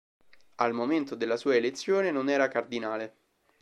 [0.55, 3.15] Al momento della sua elezione non era cardinale.